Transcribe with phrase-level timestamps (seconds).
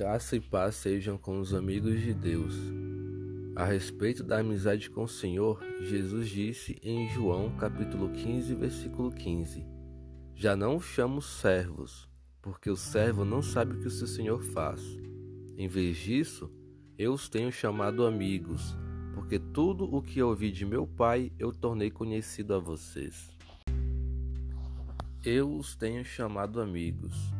[0.00, 2.54] Graça e paz sejam com os amigos de Deus.
[3.54, 9.62] A respeito da amizade com o Senhor, Jesus disse em João capítulo 15, versículo 15:
[10.34, 12.08] Já não os chamo servos,
[12.40, 14.80] porque o servo não sabe o que o seu Senhor faz.
[15.58, 16.50] Em vez disso,
[16.96, 18.74] eu os tenho chamado amigos,
[19.12, 23.30] porque tudo o que ouvi de meu Pai eu tornei conhecido a vocês.
[25.22, 27.38] Eu os tenho chamado amigos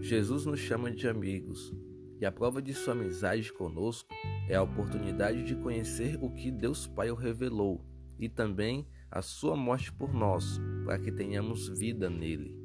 [0.00, 1.74] Jesus nos chama de amigos,
[2.20, 4.08] e a prova de sua amizade conosco
[4.48, 7.84] é a oportunidade de conhecer o que Deus Pai o revelou
[8.18, 12.56] e também a sua morte por nós, para que tenhamos vida nele.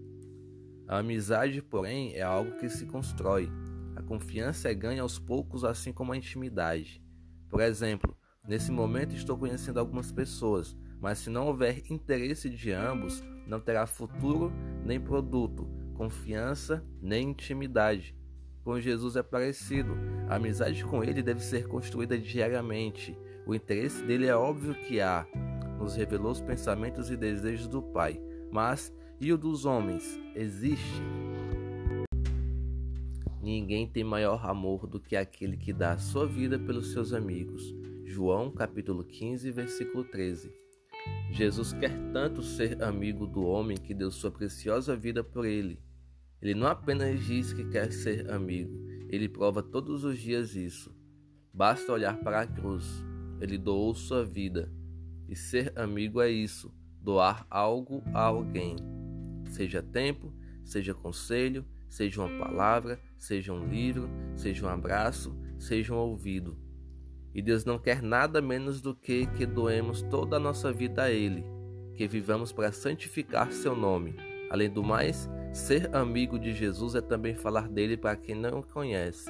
[0.88, 3.50] A amizade, porém, é algo que se constrói.
[3.96, 7.04] A confiança é ganha aos poucos, assim como a intimidade.
[7.50, 8.16] Por exemplo,
[8.48, 13.88] nesse momento estou conhecendo algumas pessoas, mas se não houver interesse de ambos, não terá
[13.88, 14.52] futuro
[14.86, 18.16] nem produto confiança nem intimidade.
[18.64, 19.96] Com Jesus é parecido.
[20.30, 23.18] A amizade com ele deve ser construída diariamente.
[23.46, 25.28] O interesse dele é óbvio que há.
[25.78, 28.22] Nos revelou os pensamentos e desejos do Pai.
[28.52, 30.20] Mas e o dos homens?
[30.36, 31.02] Existe?
[33.42, 37.76] Ninguém tem maior amor do que aquele que dá a sua vida pelos seus amigos.
[38.06, 40.50] João capítulo 15, versículo 13.
[41.32, 45.80] Jesus quer tanto ser amigo do homem que deu sua preciosa vida por ele.
[46.44, 48.78] Ele não apenas diz que quer ser amigo,
[49.08, 50.94] ele prova todos os dias isso.
[51.54, 52.86] Basta olhar para a cruz.
[53.40, 54.70] Ele doou sua vida.
[55.30, 58.76] E ser amigo é isso: doar algo a alguém.
[59.52, 60.34] Seja tempo,
[60.66, 66.58] seja conselho, seja uma palavra, seja um livro, seja um abraço, seja um ouvido.
[67.34, 71.10] E Deus não quer nada menos do que que doemos toda a nossa vida a
[71.10, 71.46] Ele,
[71.96, 74.33] que vivamos para santificar seu nome.
[74.54, 78.64] Além do mais, Ser amigo de Jesus é também falar dele para quem não o
[78.64, 79.30] conhece.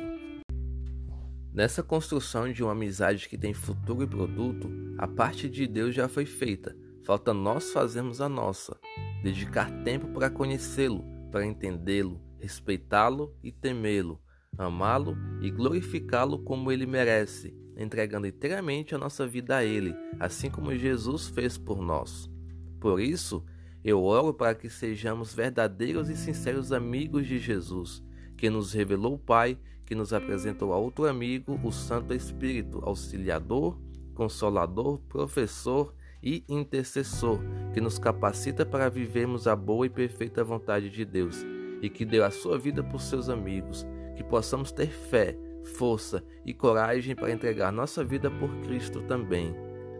[1.54, 6.08] Nessa construção de uma amizade que tem futuro e produto, a parte de Deus já
[6.08, 8.80] foi feita, falta nós fazermos a nossa.
[9.22, 14.22] Dedicar tempo para conhecê-lo, para entendê-lo, respeitá-lo e temê-lo,
[14.58, 20.74] amá-lo e glorificá-lo como ele merece, entregando inteiramente a nossa vida a ele, assim como
[20.74, 22.31] Jesus fez por nós.
[22.80, 23.44] Por isso,
[23.84, 28.04] eu oro para que sejamos verdadeiros e sinceros amigos de Jesus,
[28.38, 33.78] que nos revelou o Pai, que nos apresentou a outro amigo, o Santo Espírito, auxiliador,
[34.14, 37.40] consolador, professor e intercessor,
[37.74, 41.46] que nos capacita para vivermos a boa e perfeita vontade de Deus
[41.82, 45.38] e que deu a sua vida por seus amigos, que possamos ter fé,
[45.76, 49.54] força e coragem para entregar nossa vida por Cristo também.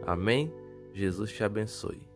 [0.06, 0.54] Amém?
[0.94, 2.13] Jesus te abençoe.